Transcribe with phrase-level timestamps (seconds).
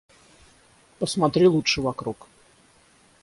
[0.99, 2.27] Посмотри лучше вокруг.